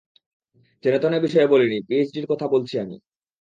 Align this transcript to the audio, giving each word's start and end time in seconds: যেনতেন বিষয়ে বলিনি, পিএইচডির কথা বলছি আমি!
যেনতেন 0.83 1.13
বিষয়ে 1.19 1.47
বলিনি, 1.47 1.77
পিএইচডির 1.87 2.25
কথা 2.27 2.45
বলছি 2.47 2.73
আমি! 2.79 2.95